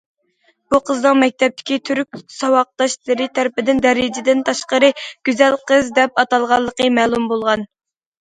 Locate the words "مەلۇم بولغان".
6.97-7.67